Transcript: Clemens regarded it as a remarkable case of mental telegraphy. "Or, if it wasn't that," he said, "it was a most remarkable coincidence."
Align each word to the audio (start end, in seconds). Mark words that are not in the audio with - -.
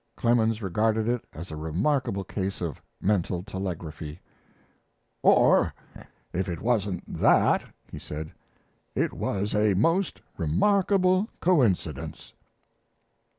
Clemens 0.15 0.63
regarded 0.63 1.07
it 1.07 1.25
as 1.31 1.51
a 1.51 1.55
remarkable 1.55 2.23
case 2.23 2.59
of 2.59 2.81
mental 2.99 3.43
telegraphy. 3.43 4.19
"Or, 5.21 5.75
if 6.33 6.49
it 6.49 6.59
wasn't 6.59 7.03
that," 7.21 7.63
he 7.91 7.99
said, 7.99 8.31
"it 8.95 9.13
was 9.13 9.53
a 9.53 9.75
most 9.75 10.19
remarkable 10.37 11.29
coincidence." 11.39 12.33